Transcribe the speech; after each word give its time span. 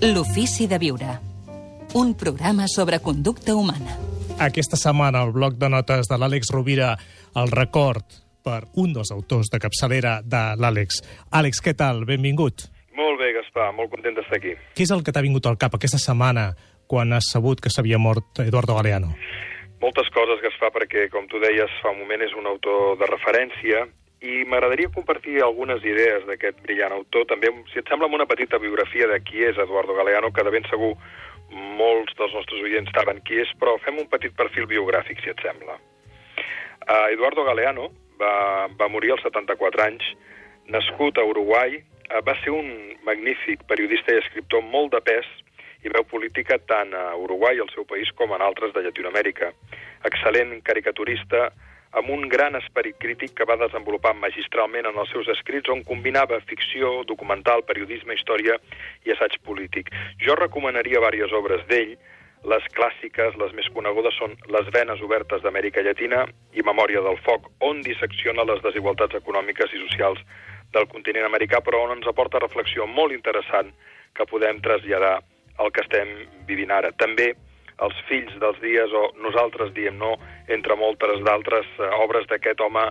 L'ofici 0.00 0.68
de 0.70 0.78
viure. 0.78 1.08
Un 1.98 2.12
programa 2.14 2.68
sobre 2.70 3.00
conducta 3.02 3.56
humana. 3.58 3.96
Aquesta 4.38 4.78
setmana 4.78 5.24
al 5.24 5.32
bloc 5.34 5.56
de 5.58 5.66
notes 5.74 6.06
de 6.06 6.14
l'Àlex 6.14 6.52
Rovira 6.54 6.92
el 7.34 7.50
record 7.50 8.06
per 8.46 8.60
un 8.78 8.92
dels 8.94 9.10
autors 9.10 9.50
de 9.50 9.58
capçalera 9.58 10.20
de 10.22 10.44
l'Àlex. 10.54 11.02
Àlex, 11.34 11.58
què 11.58 11.74
tal? 11.74 12.04
Benvingut. 12.06 12.68
Molt 12.94 13.18
bé, 13.18 13.32
Gaspar, 13.40 13.72
molt 13.74 13.90
content 13.90 14.14
d'estar 14.14 14.38
aquí. 14.38 14.54
Què 14.78 14.86
és 14.86 14.94
el 14.94 15.02
que 15.02 15.10
t'ha 15.10 15.24
vingut 15.26 15.50
al 15.50 15.58
cap 15.58 15.74
aquesta 15.74 15.98
setmana 15.98 16.52
quan 16.86 17.10
has 17.18 17.32
sabut 17.34 17.58
que 17.58 17.74
s'havia 17.74 17.98
mort 17.98 18.38
Eduardo 18.46 18.78
Galeano? 18.78 19.16
Moltes 19.82 20.14
coses, 20.14 20.38
Gaspar, 20.46 20.70
perquè, 20.78 21.08
com 21.10 21.26
tu 21.26 21.42
deies 21.42 21.74
fa 21.82 21.90
un 21.90 22.04
moment, 22.04 22.22
és 22.22 22.38
un 22.38 22.46
autor 22.46 22.94
de 23.02 23.10
referència 23.10 23.88
i 24.20 24.42
m'agradaria 24.50 24.90
compartir 24.90 25.38
algunes 25.42 25.84
idees 25.86 26.24
d'aquest 26.26 26.58
brillant 26.64 26.94
autor, 26.96 27.26
també, 27.30 27.52
si 27.70 27.78
et 27.78 27.90
sembla, 27.90 28.08
amb 28.08 28.18
una 28.18 28.26
petita 28.26 28.58
biografia 28.58 29.06
de 29.06 29.20
qui 29.22 29.44
és 29.46 29.58
Eduardo 29.62 29.94
Galeano, 29.94 30.32
que 30.34 30.42
de 30.42 30.54
ben 30.54 30.66
segur 30.70 30.94
molts 31.78 32.16
dels 32.18 32.34
nostres 32.34 32.64
oients 32.66 32.90
saben 32.96 33.22
qui 33.24 33.38
és, 33.44 33.52
però 33.60 33.76
fem 33.84 34.00
un 34.02 34.08
petit 34.10 34.34
perfil 34.36 34.66
biogràfic, 34.66 35.22
si 35.22 35.30
et 35.30 35.44
sembla. 35.44 35.78
Uh, 36.88 37.06
Eduardo 37.12 37.44
Galeano 37.46 37.90
va, 38.20 38.66
va 38.80 38.90
morir 38.90 39.14
als 39.14 39.22
74 39.26 39.84
anys, 39.86 40.04
nascut 40.66 41.18
a 41.18 41.24
Uruguai, 41.28 41.78
uh, 41.78 42.20
va 42.26 42.34
ser 42.42 42.52
un 42.56 42.96
magnífic 43.06 43.62
periodista 43.70 44.12
i 44.12 44.22
escriptor 44.22 44.64
molt 44.66 44.96
de 44.96 45.02
pes 45.04 45.28
i 45.86 45.92
veu 45.94 46.02
política 46.10 46.58
tant 46.66 46.90
a 46.96 47.14
Uruguai, 47.16 47.62
el 47.62 47.70
seu 47.70 47.86
país, 47.86 48.10
com 48.18 48.34
en 48.34 48.42
altres 48.42 48.74
de 48.74 48.82
Llatinoamèrica. 48.82 49.52
Excel·lent 50.10 50.58
caricaturista, 50.66 51.52
amb 51.96 52.10
un 52.10 52.28
gran 52.28 52.56
esperit 52.58 52.98
crític 53.00 53.32
que 53.38 53.46
va 53.48 53.56
desenvolupar 53.56 54.14
magistralment 54.18 54.86
en 54.90 54.98
els 55.00 55.10
seus 55.14 55.28
escrits 55.32 55.70
on 55.72 55.84
combinava 55.88 56.40
ficció, 56.50 57.02
documental, 57.08 57.64
periodisme, 57.64 58.14
història 58.14 58.58
i 59.06 59.14
assaig 59.14 59.38
polític. 59.44 59.90
Jo 60.20 60.36
recomanaria 60.36 60.98
diverses 60.98 61.32
obres 61.32 61.64
d'ell, 61.68 61.96
les 62.46 62.64
clàssiques, 62.76 63.34
les 63.40 63.52
més 63.52 63.66
conegudes 63.74 64.14
són 64.14 64.36
Les 64.54 64.68
venes 64.70 65.00
obertes 65.02 65.42
d'Amèrica 65.42 65.82
Llatina 65.82 66.26
i 66.54 66.62
Memòria 66.62 67.00
del 67.02 67.18
foc, 67.26 67.50
on 67.60 67.82
dissecciona 67.82 68.44
les 68.44 68.62
desigualtats 68.62 69.14
econòmiques 69.18 69.72
i 69.74 69.82
socials 69.88 70.20
del 70.72 70.86
continent 70.86 71.26
americà, 71.26 71.60
però 71.60 71.82
on 71.84 71.96
ens 71.96 72.06
aporta 72.06 72.38
reflexió 72.38 72.86
molt 72.86 73.12
interessant 73.12 73.72
que 74.14 74.26
podem 74.26 74.60
traslladar 74.60 75.18
al 75.58 75.72
que 75.72 75.82
estem 75.82 76.14
vivint 76.46 76.70
ara. 76.70 76.92
També 76.92 77.32
els 77.84 78.00
fills 78.08 78.34
dels 78.42 78.58
dies, 78.62 78.92
o 78.92 79.12
nosaltres 79.22 79.72
diem 79.76 79.98
no, 80.00 80.16
entre 80.50 80.76
moltes 80.78 81.22
d'altres 81.26 81.68
eh, 81.78 81.90
obres 82.02 82.26
d'aquest 82.30 82.60
home 82.64 82.88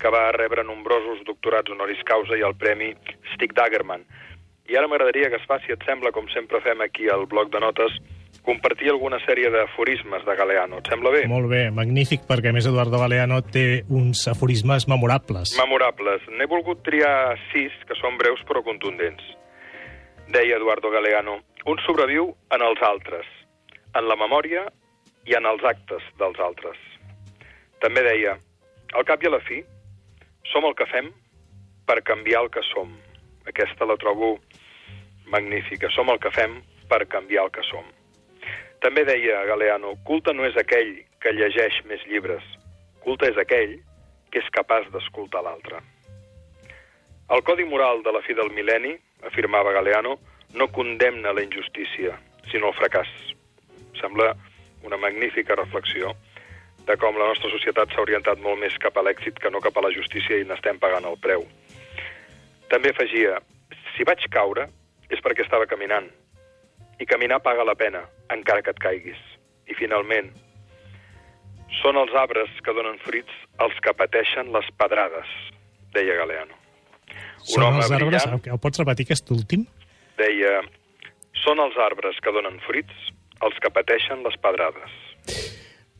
que 0.00 0.12
va 0.12 0.28
rebre 0.36 0.64
nombrosos 0.64 1.22
doctorats 1.24 1.72
honoris 1.72 2.02
causa 2.04 2.36
i 2.36 2.44
el 2.44 2.56
Premi 2.60 2.92
Stig 3.34 3.56
Dagerman. 3.56 4.04
I 4.66 4.76
ara 4.76 4.90
m'agradaria, 4.90 5.30
Gaspar, 5.30 5.60
si 5.62 5.72
et 5.72 5.84
sembla, 5.86 6.12
com 6.12 6.26
sempre 6.32 6.60
fem 6.60 6.80
aquí 6.84 7.08
al 7.08 7.24
bloc 7.30 7.52
de 7.54 7.62
notes, 7.62 7.94
compartir 8.46 8.90
alguna 8.90 9.18
sèrie 9.24 9.50
d'aforismes 9.50 10.26
de 10.26 10.34
Galeano. 10.38 10.80
Et 10.82 10.90
sembla 10.90 11.12
bé? 11.14 11.22
Molt 11.30 11.48
bé, 11.50 11.62
magnífic, 11.74 12.26
perquè 12.28 12.50
a 12.50 12.54
més 12.54 12.66
Eduardo 12.68 13.00
Galeano 13.00 13.40
té 13.46 13.82
uns 13.88 14.26
aforismes 14.30 14.88
memorables. 14.90 15.54
Memorables. 15.58 16.26
N'he 16.34 16.50
volgut 16.50 16.82
triar 16.86 17.38
sis, 17.52 17.74
que 17.88 17.98
són 18.02 18.18
breus 18.20 18.42
però 18.46 18.62
contundents. 18.66 19.22
Deia 20.34 20.58
Eduardo 20.58 20.90
Galeano, 20.90 21.40
un 21.70 21.82
sobreviu 21.86 22.32
en 22.54 22.62
els 22.66 22.82
altres, 22.82 23.26
en 23.96 24.08
la 24.08 24.16
memòria 24.20 24.66
i 25.26 25.34
en 25.38 25.46
els 25.48 25.64
actes 25.64 26.04
dels 26.20 26.38
altres. 26.42 26.76
També 27.82 28.02
deia, 28.06 28.36
al 28.94 29.04
cap 29.08 29.22
i 29.24 29.28
a 29.28 29.34
la 29.34 29.42
fi, 29.44 29.62
som 30.52 30.64
el 30.68 30.76
que 30.78 30.86
fem 30.90 31.10
per 31.86 32.02
canviar 32.06 32.44
el 32.44 32.50
que 32.54 32.62
som. 32.72 32.92
Aquesta 33.46 33.86
la 33.86 33.96
trobo 34.00 34.36
magnífica. 35.26 35.90
Som 35.94 36.10
el 36.10 36.20
que 36.22 36.32
fem 36.34 36.60
per 36.90 37.04
canviar 37.10 37.46
el 37.46 37.52
que 37.54 37.64
som. 37.66 37.86
També 38.82 39.06
deia 39.08 39.44
Galeano, 39.48 39.94
culte 40.06 40.34
no 40.34 40.46
és 40.46 40.56
aquell 40.60 40.92
que 41.22 41.34
llegeix 41.34 41.80
més 41.90 42.02
llibres. 42.10 42.44
Culte 43.02 43.30
és 43.32 43.38
aquell 43.40 43.78
que 44.30 44.42
és 44.42 44.52
capaç 44.54 44.90
d'escoltar 44.92 45.42
l'altre. 45.46 45.80
El 47.34 47.42
codi 47.42 47.64
moral 47.66 48.04
de 48.06 48.12
la 48.14 48.22
fi 48.22 48.36
del 48.38 48.52
mil·lenni, 48.54 48.92
afirmava 49.26 49.74
Galeano, 49.74 50.18
no 50.54 50.68
condemna 50.70 51.32
la 51.34 51.42
injustícia, 51.42 52.14
sinó 52.52 52.70
el 52.70 52.78
fracàs. 52.78 53.10
Sembla 54.00 54.32
una 54.86 54.98
magnífica 55.00 55.56
reflexió 55.58 56.14
de 56.86 56.96
com 57.02 57.18
la 57.18 57.26
nostra 57.26 57.50
societat 57.50 57.90
s'ha 57.90 58.04
orientat 58.04 58.40
molt 58.42 58.60
més 58.62 58.76
cap 58.82 58.96
a 58.96 59.02
l'èxit 59.02 59.40
que 59.42 59.50
no 59.50 59.62
cap 59.64 59.76
a 59.76 59.82
la 59.82 59.92
justícia 59.94 60.38
i 60.38 60.46
n'estem 60.46 60.78
pagant 60.78 61.08
el 61.08 61.18
preu. 61.18 61.42
També 62.70 62.92
afegia, 62.92 63.40
si 63.96 64.06
vaig 64.06 64.22
caure 64.30 64.68
és 65.10 65.22
perquè 65.22 65.42
estava 65.42 65.66
caminant, 65.70 66.06
i 67.02 67.06
caminar 67.06 67.42
paga 67.42 67.66
la 67.66 67.74
pena, 67.74 68.04
encara 68.32 68.62
que 68.62 68.72
et 68.74 68.82
caiguis. 68.82 69.18
I 69.66 69.74
finalment, 69.74 70.30
són 71.82 71.98
els 71.98 72.14
arbres 72.14 72.52
que 72.62 72.74
donen 72.76 72.98
fruits 73.02 73.34
els 73.64 73.76
que 73.82 73.94
pateixen 73.98 74.52
les 74.54 74.70
pedrades, 74.78 75.34
deia 75.94 76.16
Galeano. 76.20 76.54
Són 77.42 77.66
els 77.66 77.90
arbres... 77.90 78.22
Brillant, 78.22 78.48
el 78.54 78.62
pots 78.62 78.82
repetir 78.82 79.08
aquest 79.08 79.30
últim? 79.34 79.66
Deia, 80.18 80.60
són 81.42 81.60
els 81.62 81.76
arbres 81.82 82.18
que 82.22 82.34
donen 82.34 82.58
fruits 82.66 83.10
els 83.44 83.58
que 83.62 83.72
pateixen 83.72 84.22
les 84.24 84.36
pedrades. 84.40 84.96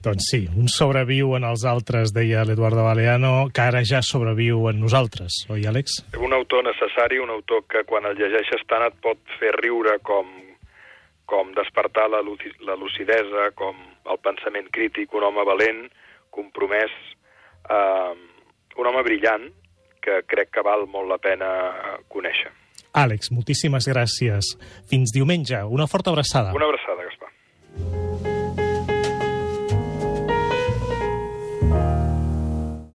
Doncs 0.06 0.28
sí, 0.30 0.44
un 0.54 0.68
sobreviu 0.70 1.32
en 1.34 1.44
els 1.48 1.64
altres, 1.66 2.12
deia 2.14 2.44
l'Eduardo 2.46 2.84
Galeano, 2.86 3.48
que 3.50 3.64
ara 3.64 3.80
ja 3.82 3.98
sobreviu 4.06 4.68
en 4.70 4.78
nosaltres, 4.84 5.40
oi, 5.50 5.64
Àlex? 5.66 5.96
Un 6.22 6.36
autor 6.36 6.62
necessari, 6.68 7.18
un 7.18 7.32
autor 7.34 7.64
que 7.66 7.82
quan 7.88 8.06
el 8.06 8.14
llegeixes 8.20 8.62
tant 8.70 8.86
et 8.86 8.94
pot 9.02 9.18
fer 9.40 9.50
riure 9.58 9.96
com, 10.06 10.30
com 11.26 11.50
despertar 11.58 12.06
la, 12.12 12.22
la 12.22 12.78
lucidesa, 12.78 13.50
com 13.58 13.80
el 14.06 14.22
pensament 14.22 14.70
crític, 14.70 15.10
un 15.10 15.26
home 15.26 15.46
valent, 15.48 15.82
compromès, 16.30 16.94
eh, 17.66 18.14
un 18.78 18.92
home 18.92 19.02
brillant, 19.08 19.48
que 20.06 20.20
crec 20.30 20.54
que 20.54 20.62
val 20.62 20.86
molt 20.86 21.10
la 21.10 21.18
pena 21.18 21.50
conèixer. 22.12 22.52
Àlex, 22.96 23.28
moltíssimes 23.34 23.88
gràcies. 23.90 24.54
Fins 24.88 25.12
diumenge. 25.12 25.58
Una 25.68 25.88
forta 25.90 26.12
abraçada. 26.14 26.54
Una 26.56 26.70
abraçada. 26.70 26.95